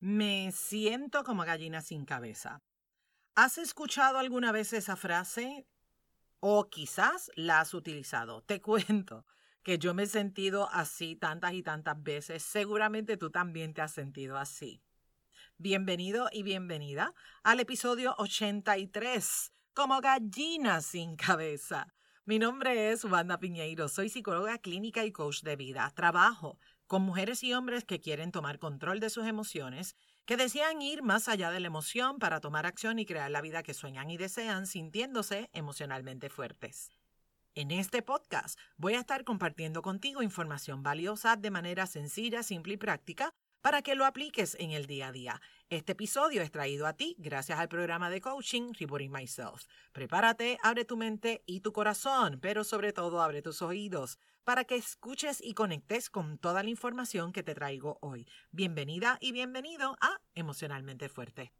[0.00, 2.62] Me siento como gallina sin cabeza.
[3.34, 5.66] ¿Has escuchado alguna vez esa frase?
[6.40, 8.40] O quizás la has utilizado.
[8.40, 9.26] Te cuento
[9.62, 12.42] que yo me he sentido así tantas y tantas veces.
[12.42, 14.82] Seguramente tú también te has sentido así.
[15.58, 17.12] Bienvenido y bienvenida
[17.42, 21.92] al episodio 83, como gallina sin cabeza.
[22.24, 25.90] Mi nombre es Wanda Piñeiro, soy psicóloga clínica y coach de vida.
[25.94, 26.58] Trabajo
[26.90, 29.94] con mujeres y hombres que quieren tomar control de sus emociones,
[30.24, 33.62] que desean ir más allá de la emoción para tomar acción y crear la vida
[33.62, 36.90] que sueñan y desean sintiéndose emocionalmente fuertes.
[37.54, 42.76] En este podcast voy a estar compartiendo contigo información valiosa de manera sencilla, simple y
[42.76, 45.40] práctica para que lo apliques en el día a día.
[45.68, 49.66] Este episodio es traído a ti gracias al programa de coaching Rebooting Myself.
[49.92, 54.18] Prepárate, abre tu mente y tu corazón, pero sobre todo abre tus oídos
[54.50, 58.26] para que escuches y conectes con toda la información que te traigo hoy.
[58.50, 61.52] Bienvenida y bienvenido a Emocionalmente Fuerte.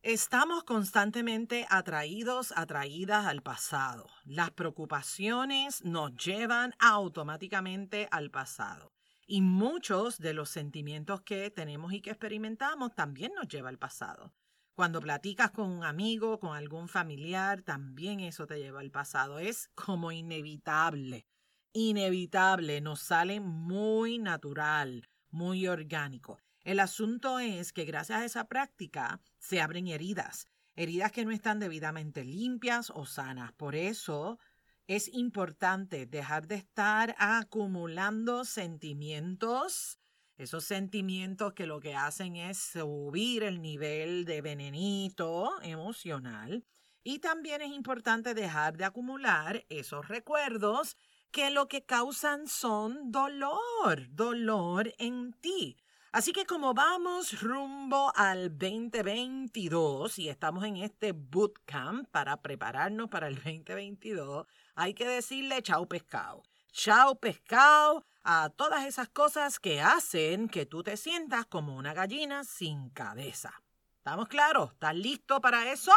[0.00, 4.08] Estamos constantemente atraídos, atraídas al pasado.
[4.24, 8.94] Las preocupaciones nos llevan automáticamente al pasado.
[9.26, 14.32] Y muchos de los sentimientos que tenemos y que experimentamos también nos lleva al pasado.
[14.74, 19.38] Cuando platicas con un amigo, con algún familiar, también eso te lleva al pasado.
[19.38, 21.26] Es como inevitable,
[21.72, 26.40] inevitable, nos sale muy natural, muy orgánico.
[26.64, 31.60] El asunto es que gracias a esa práctica se abren heridas, heridas que no están
[31.60, 33.52] debidamente limpias o sanas.
[33.52, 34.40] Por eso
[34.88, 40.00] es importante dejar de estar acumulando sentimientos,
[40.36, 46.64] esos sentimientos que lo que hacen es subir el nivel de venenito emocional.
[47.02, 50.96] Y también es importante dejar de acumular esos recuerdos
[51.30, 55.76] que lo que causan son dolor, dolor en ti.
[56.12, 63.26] Así que como vamos rumbo al 2022 y estamos en este bootcamp para prepararnos para
[63.26, 64.46] el 2022,
[64.76, 66.44] hay que decirle chao pescado.
[66.70, 72.42] Chao pescado a todas esas cosas que hacen que tú te sientas como una gallina
[72.44, 73.62] sin cabeza.
[73.98, 74.72] ¿Estamos claros?
[74.72, 75.92] ¿Estás listo para eso?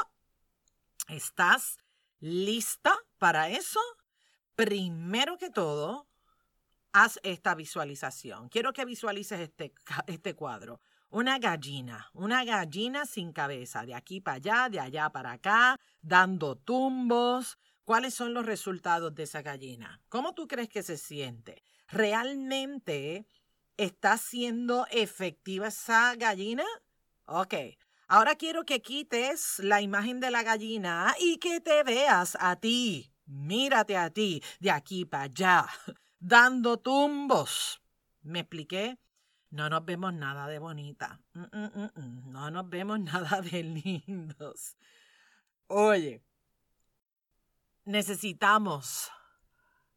[1.08, 1.78] ¿Estás
[2.20, 3.80] lista para eso?
[4.56, 6.08] Primero que todo,
[6.92, 8.50] haz esta visualización.
[8.50, 9.74] Quiero que visualices este,
[10.08, 10.82] este cuadro.
[11.10, 16.58] Una gallina, una gallina sin cabeza, de aquí para allá, de allá para acá, dando
[16.58, 17.58] tumbos.
[17.86, 20.02] ¿Cuáles son los resultados de esa gallina?
[20.10, 21.64] ¿Cómo tú crees que se siente?
[21.90, 23.28] ¿Realmente
[23.78, 26.66] está siendo efectiva esa gallina?
[27.26, 27.54] Ok.
[28.10, 33.12] Ahora quiero que quites la imagen de la gallina y que te veas a ti.
[33.26, 35.68] Mírate a ti, de aquí para allá
[36.20, 37.82] dando tumbos.
[38.22, 38.98] ¿Me expliqué?
[39.50, 41.22] No nos vemos nada de bonita.
[41.34, 44.78] Mm, mm, mm, no nos vemos nada de lindos.
[45.68, 46.24] Oye,
[47.84, 49.12] necesitamos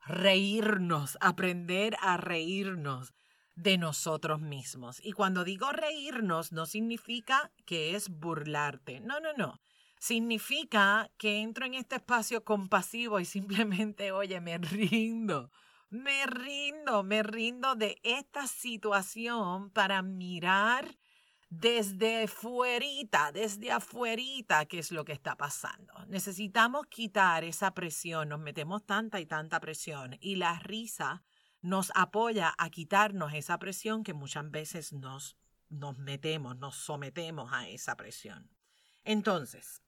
[0.06, 3.14] reírnos, aprender a reírnos
[3.54, 5.00] de nosotros mismos.
[5.04, 9.00] Y cuando digo reírnos, no significa que es burlarte.
[9.00, 9.60] No, no, no.
[9.98, 15.50] Significa que entro en este espacio compasivo y simplemente, oye, me rindo
[15.90, 20.96] me rindo, me rindo de esta situación para mirar
[21.50, 25.92] desde fuerita, desde afuerita, qué es lo que está pasando.
[26.08, 31.22] Necesitamos quitar esa presión, nos metemos tanta y tanta presión y la risa
[31.60, 35.36] nos apoya a quitarnos esa presión que muchas veces nos,
[35.68, 38.50] nos metemos, nos sometemos a esa presión.
[39.04, 39.82] Entonces,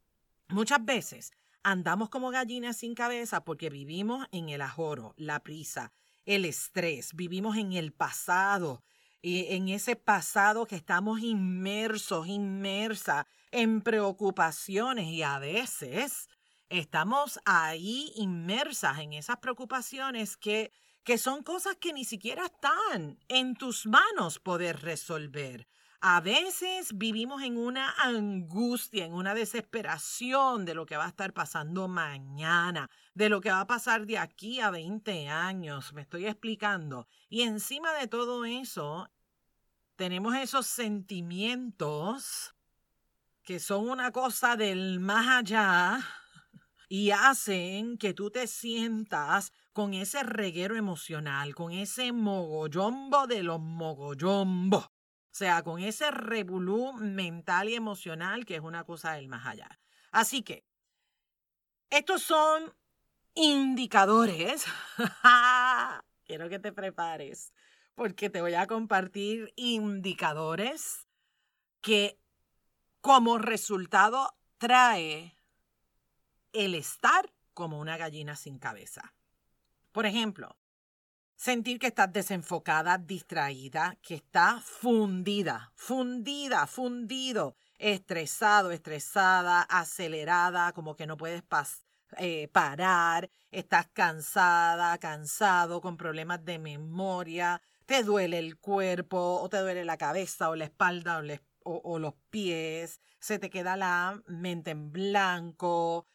[0.49, 1.33] muchas veces
[1.65, 5.93] Andamos como gallinas sin cabeza porque vivimos en el ajoro, la prisa,
[6.25, 8.83] el estrés, vivimos en el pasado,
[9.23, 16.29] en ese pasado que estamos inmersos, inmersa en preocupaciones y a veces
[16.69, 20.73] estamos ahí inmersas en esas preocupaciones que,
[21.05, 25.69] que son cosas que ni siquiera están en tus manos poder resolver.
[26.05, 31.33] A veces vivimos en una angustia, en una desesperación de lo que va a estar
[31.33, 36.27] pasando mañana, de lo que va a pasar de aquí a 20 años, me estoy
[36.27, 37.07] explicando.
[37.29, 39.13] Y encima de todo eso,
[39.95, 42.57] tenemos esos sentimientos
[43.45, 46.01] que son una cosa del más allá
[46.89, 53.61] y hacen que tú te sientas con ese reguero emocional, con ese mogollombo de los
[53.61, 54.92] mogollombo.
[55.33, 59.81] O sea, con ese revolú mental y emocional que es una cosa del más allá.
[60.11, 60.63] Así que,
[61.89, 62.75] estos son
[63.35, 64.67] indicadores.
[66.27, 67.53] Quiero que te prepares.
[67.95, 71.09] porque te voy a compartir indicadores
[71.81, 72.19] que
[73.01, 75.35] como resultado trae
[76.53, 79.15] el estar como una gallina sin cabeza.
[79.93, 80.59] Por ejemplo,
[81.43, 91.05] sentir que estás desenfocada, distraída, que estás fundida, fundida, fundido, estresado, estresada, acelerada, como que
[91.05, 91.43] no puedes
[92.19, 99.57] eh, parar, estás cansada, cansado, con problemas de memoria, te duele el cuerpo o te
[99.57, 101.25] duele la cabeza o la espalda
[101.65, 106.07] o los pies, se te queda la mente en blanco,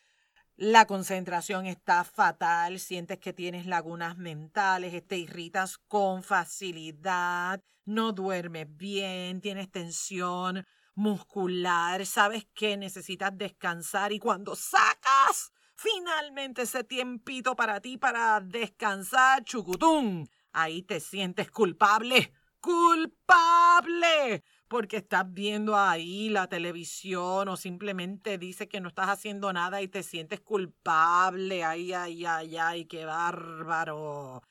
[0.57, 8.65] la concentración está fatal, sientes que tienes lagunas mentales, te irritas con facilidad, no duermes
[8.75, 10.65] bien, tienes tensión
[10.95, 19.43] muscular, sabes que necesitas descansar y cuando sacas finalmente ese tiempito para ti para descansar,
[19.43, 28.67] chucutún, ahí te sientes culpable, culpable porque estás viendo ahí la televisión o simplemente dice
[28.67, 31.63] que no estás haciendo nada y te sientes culpable.
[31.63, 34.41] Ay, ay, ay, ay, qué bárbaro.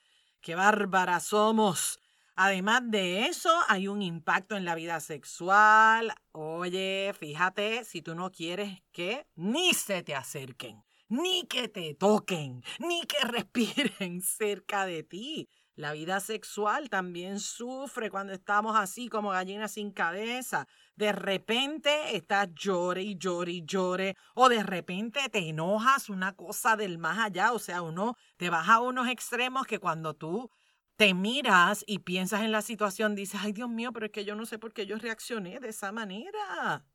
[0.40, 2.00] Qué bárbara somos.
[2.34, 6.12] Además de eso, hay un impacto en la vida sexual.
[6.32, 12.62] Oye, fíjate, si tú no quieres que ni se te acerquen, ni que te toquen,
[12.78, 15.48] ni que respiren cerca de ti.
[15.76, 20.66] La vida sexual también sufre cuando estamos así como gallinas sin cabeza.
[20.94, 24.16] De repente estás llore y llore y llore.
[24.34, 27.52] O de repente te enojas una cosa del más allá.
[27.52, 30.50] O sea, uno te vas a unos extremos que cuando tú
[30.96, 34.34] te miras y piensas en la situación, dices, ay Dios mío, pero es que yo
[34.34, 36.86] no sé por qué yo reaccioné de esa manera.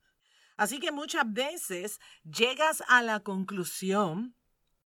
[0.57, 4.35] Así que muchas veces llegas a la conclusión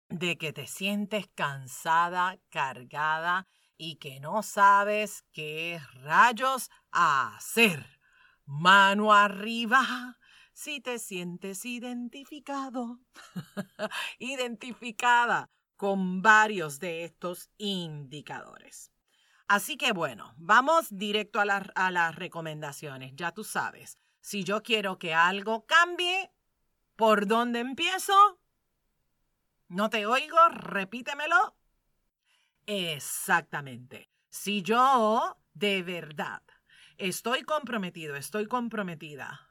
[0.08, 8.00] de que te sientes cansada, cargada y que no sabes qué rayos hacer.
[8.46, 10.18] Mano arriba
[10.54, 13.00] si te sientes identificado,
[14.20, 18.92] identificada con varios de estos indicadores.
[19.48, 23.14] Así que bueno, vamos directo a, a las recomendaciones.
[23.16, 26.32] Ya tú sabes, si yo quiero que algo cambie,
[26.96, 28.40] ¿por dónde empiezo?
[29.68, 31.56] No te oigo, repítemelo.
[32.66, 34.10] Exactamente.
[34.30, 36.42] Si yo de verdad
[36.98, 39.50] estoy comprometido, estoy comprometida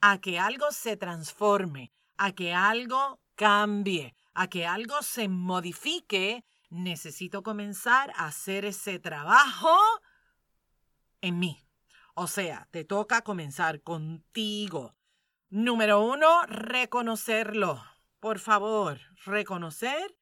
[0.00, 7.42] a que algo se transforme, a que algo cambie, a que algo se modifique, necesito
[7.42, 9.76] comenzar a hacer ese trabajo
[11.20, 11.66] en mí.
[12.14, 14.94] O sea, te toca comenzar contigo.
[15.50, 17.82] Número uno, reconocerlo.
[18.20, 20.16] Por favor, reconocer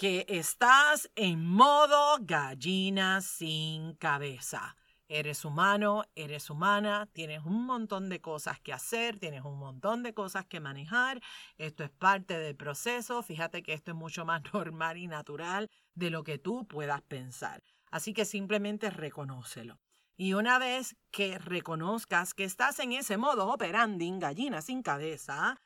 [0.00, 4.74] que estás en modo gallina sin cabeza.
[5.08, 10.14] Eres humano, eres humana, tienes un montón de cosas que hacer, tienes un montón de
[10.14, 11.20] cosas que manejar.
[11.58, 13.22] Esto es parte del proceso.
[13.22, 17.62] Fíjate que esto es mucho más normal y natural de lo que tú puedas pensar.
[17.90, 19.80] Así que simplemente reconócelo.
[20.16, 25.60] Y una vez que reconozcas que estás en ese modo operandi, gallina sin cabeza,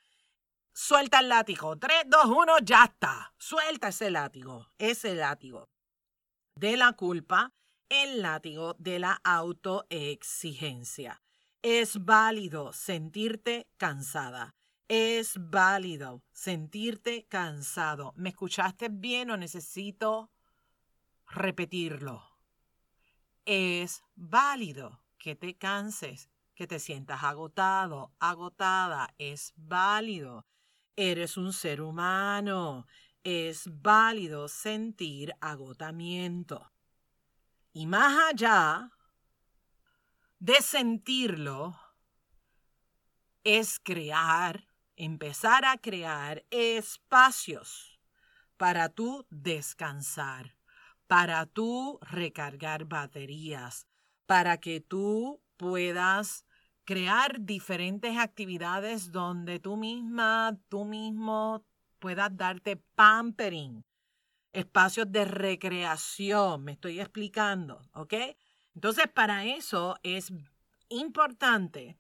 [0.77, 1.79] Suelta el látigo.
[1.79, 3.33] 3, 2, 1, ya está.
[3.39, 4.69] Suelta ese látigo.
[4.77, 5.69] Ese látigo
[6.57, 7.53] de la culpa,
[7.89, 11.23] el látigo de la autoexigencia.
[11.63, 14.57] Es válido sentirte cansada.
[14.89, 18.13] Es válido sentirte cansado.
[18.17, 20.33] ¿Me escuchaste bien o necesito
[21.29, 22.21] repetirlo?
[23.45, 29.15] Es válido que te canses, que te sientas agotado, agotada.
[29.19, 30.45] Es válido.
[30.97, 32.87] Eres un ser humano.
[33.23, 36.71] Es válido sentir agotamiento.
[37.73, 38.93] Y más allá
[40.39, 41.77] de sentirlo,
[43.45, 47.99] es crear, empezar a crear espacios
[48.57, 50.57] para tú descansar,
[51.07, 53.87] para tú recargar baterías,
[54.27, 56.47] para que tú puedas
[56.85, 61.65] crear diferentes actividades donde tú misma, tú mismo
[61.99, 63.85] puedas darte pampering,
[64.53, 68.15] espacios de recreación, me estoy explicando, ¿ok?
[68.75, 70.33] Entonces, para eso es
[70.89, 71.97] importante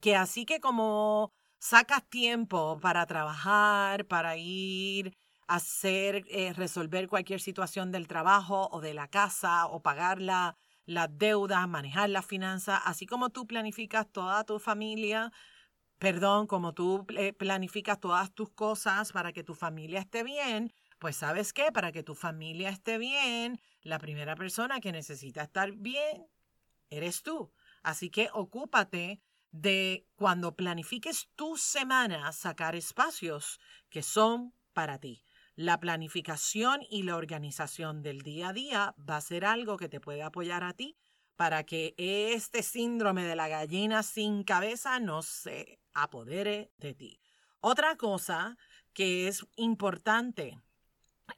[0.00, 5.16] que así que como sacas tiempo para trabajar, para ir
[5.48, 10.56] a hacer, eh, resolver cualquier situación del trabajo o de la casa o pagarla
[10.88, 15.30] las deudas, manejar las finanzas, así como tú planificas toda tu familia,
[15.98, 21.52] perdón, como tú planificas todas tus cosas para que tu familia esté bien, Pues sabes
[21.52, 26.26] qué, para que tu familia esté bien, la primera persona que necesita estar bien
[26.90, 27.52] eres tú.
[27.82, 29.20] Así que ocúpate
[29.52, 35.22] de cuando planifiques tu semana, sacar espacios que son para ti.
[35.58, 39.98] La planificación y la organización del día a día va a ser algo que te
[39.98, 40.96] puede apoyar a ti
[41.34, 47.20] para que este síndrome de la gallina sin cabeza no se apodere de ti.
[47.58, 48.56] Otra cosa
[48.92, 50.60] que es importante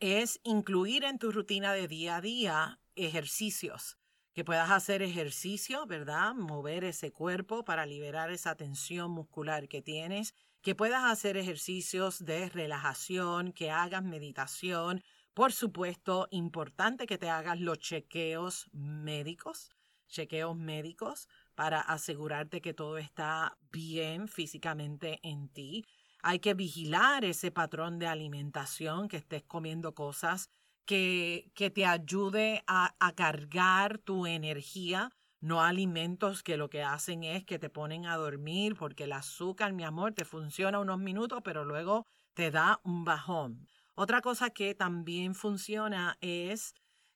[0.00, 3.96] es incluir en tu rutina de día a día ejercicios
[4.34, 6.34] que puedas hacer ejercicio, ¿verdad?
[6.34, 12.49] Mover ese cuerpo para liberar esa tensión muscular que tienes, que puedas hacer ejercicios de
[12.49, 15.02] relajación, que hagas meditación.
[15.35, 19.71] Por supuesto, importante que te hagas los chequeos médicos,
[20.09, 25.87] chequeos médicos para asegurarte que todo está bien físicamente en ti.
[26.23, 30.50] Hay que vigilar ese patrón de alimentación, que estés comiendo cosas
[30.85, 37.25] que, que te ayude a, a cargar tu energía, no alimentos que lo que hacen
[37.25, 41.40] es que te ponen a dormir, porque el azúcar, mi amor, te funciona unos minutos,
[41.42, 43.66] pero luego te da un bajón.
[43.94, 46.75] Otra cosa que también funciona es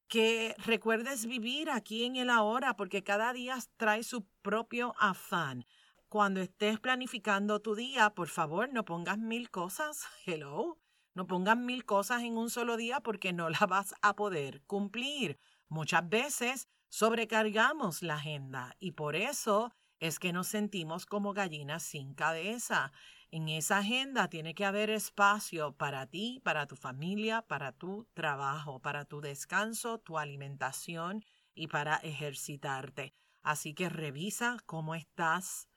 [0.08, 5.64] que recuerdes vivir aquí en el ahora, porque cada día trae su propio afán.
[6.08, 10.06] Cuando estés planificando tu día, por favor, no pongas mil cosas.
[10.26, 10.78] Hello.
[11.14, 15.38] No pongas mil cosas en un solo día porque no las vas a poder cumplir.
[15.68, 22.14] Muchas veces sobrecargamos la agenda y por eso es que nos sentimos como gallinas sin
[22.14, 22.92] cabeza.
[23.32, 28.78] En esa agenda tiene que haber espacio para ti, para tu familia, para tu trabajo,
[28.78, 33.12] para tu descanso, tu alimentación y para ejercitarte.
[33.42, 35.68] Así que revisa cómo estás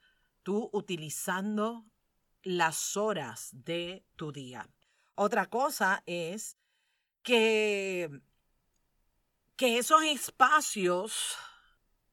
[0.44, 1.84] tú utilizando
[2.44, 4.68] las horas de tu día.
[5.16, 6.56] Otra cosa es
[7.24, 8.08] que,
[9.58, 11.36] que esos espacios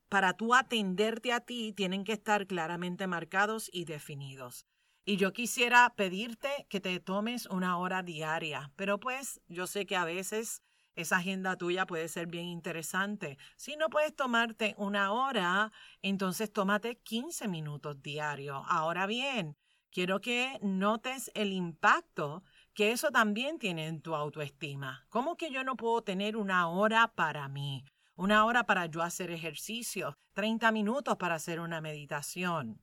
[0.10, 4.66] para tú atenderte a ti tienen que estar claramente marcados y definidos.
[5.06, 9.96] Y yo quisiera pedirte que te tomes una hora diaria, pero pues yo sé que
[9.96, 10.64] a veces
[10.96, 13.38] esa agenda tuya puede ser bien interesante.
[13.58, 15.72] Si no puedes tomarte una hora,
[16.02, 18.64] entonces tómate 15 minutos diarios.
[18.68, 19.56] Ahora bien,
[19.92, 22.44] quiero que notes el impacto
[22.76, 25.08] que eso también tiene en tu autoestima.
[25.10, 27.86] ¿Cómo que yo no puedo tener una hora para mí?
[28.16, 32.82] Una hora para yo hacer ejercicio, 30 minutos para hacer una meditación,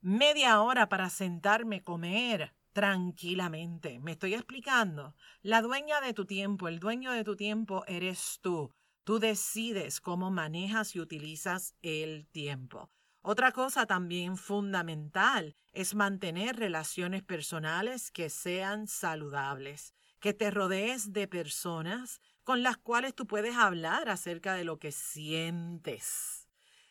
[0.00, 4.00] media hora para sentarme, comer tranquilamente.
[4.00, 5.14] ¿Me estoy explicando?
[5.42, 8.72] La dueña de tu tiempo, el dueño de tu tiempo eres tú.
[9.04, 12.90] Tú decides cómo manejas y utilizas el tiempo.
[13.22, 21.28] Otra cosa también fundamental es mantener relaciones personales que sean saludables, que te rodees de
[21.28, 26.48] personas con las cuales tú puedes hablar acerca de lo que sientes,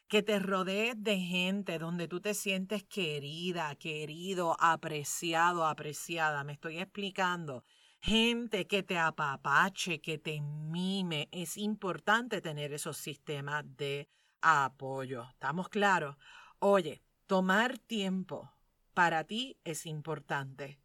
[0.08, 6.44] que te rodees de gente donde tú te sientes querida, querido, apreciado, apreciada.
[6.44, 7.64] Me estoy explicando.
[8.02, 11.28] Gente que te apapache, que te mime.
[11.32, 14.08] Es importante tener esos sistemas de
[14.42, 15.28] apoyo.
[15.30, 16.16] ¿Estamos claros?
[16.60, 18.52] Oye, tomar tiempo
[18.94, 20.80] para ti es importante.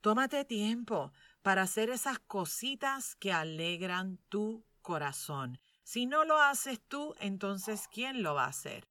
[0.00, 5.58] Tómate tiempo para hacer esas cositas que alegran tu corazón.
[5.82, 8.86] Si no lo haces tú, entonces ¿quién lo va a hacer?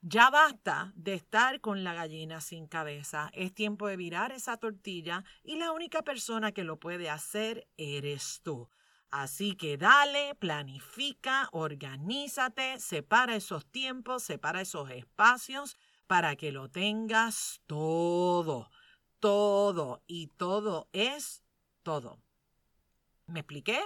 [0.00, 3.30] Ya basta de estar con la gallina sin cabeza.
[3.34, 8.40] Es tiempo de virar esa tortilla y la única persona que lo puede hacer eres
[8.44, 8.68] tú.
[9.10, 17.62] Así que dale, planifica, organízate, separa esos tiempos, separa esos espacios para que lo tengas
[17.66, 18.70] todo,
[19.18, 21.42] todo y todo es
[21.82, 22.20] todo.
[23.26, 23.80] ¿Me expliqué?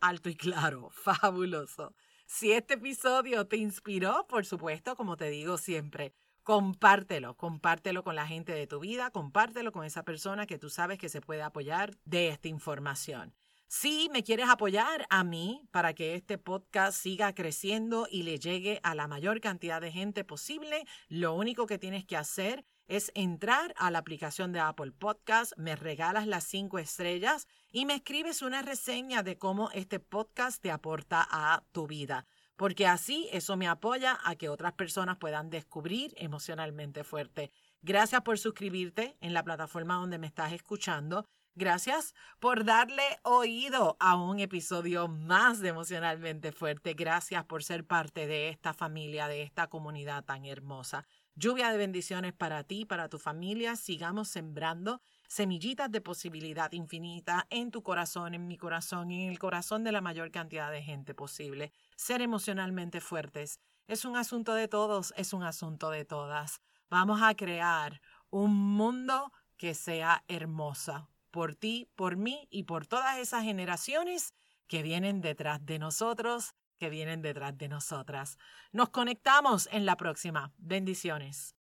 [0.00, 1.94] Alto y claro, fabuloso.
[2.26, 8.26] Si este episodio te inspiró, por supuesto, como te digo siempre, compártelo, compártelo con la
[8.26, 11.96] gente de tu vida, compártelo con esa persona que tú sabes que se puede apoyar
[12.04, 13.34] de esta información.
[13.76, 18.78] Si me quieres apoyar a mí para que este podcast siga creciendo y le llegue
[18.84, 23.74] a la mayor cantidad de gente posible, lo único que tienes que hacer es entrar
[23.76, 28.62] a la aplicación de Apple Podcast, me regalas las cinco estrellas y me escribes una
[28.62, 32.26] reseña de cómo este podcast te aporta a tu vida.
[32.54, 37.50] Porque así eso me apoya a que otras personas puedan descubrir emocionalmente fuerte.
[37.82, 41.26] Gracias por suscribirte en la plataforma donde me estás escuchando.
[41.56, 46.94] Gracias por darle oído a un episodio más de Emocionalmente Fuerte.
[46.94, 51.06] Gracias por ser parte de esta familia, de esta comunidad tan hermosa.
[51.36, 53.76] Lluvia de bendiciones para ti, para tu familia.
[53.76, 59.84] Sigamos sembrando semillitas de posibilidad infinita en tu corazón, en mi corazón, en el corazón
[59.84, 61.70] de la mayor cantidad de gente posible.
[61.94, 66.60] Ser emocionalmente fuertes es un asunto de todos, es un asunto de todas.
[66.90, 73.18] Vamos a crear un mundo que sea hermosa por ti, por mí y por todas
[73.18, 74.34] esas generaciones
[74.68, 78.38] que vienen detrás de nosotros, que vienen detrás de nosotras.
[78.70, 80.52] Nos conectamos en la próxima.
[80.58, 81.56] Bendiciones.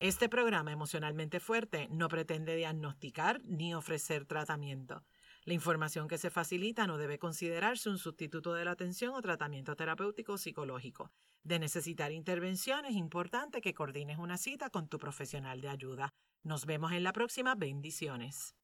[0.00, 5.02] Este programa emocionalmente fuerte no pretende diagnosticar ni ofrecer tratamiento.
[5.44, 9.76] La información que se facilita no debe considerarse un sustituto de la atención o tratamiento
[9.76, 11.10] terapéutico psicológico.
[11.42, 16.12] De necesitar intervención es importante que coordines una cita con tu profesional de ayuda.
[16.44, 17.54] Nos vemos en la próxima.
[17.54, 18.54] Bendiciones.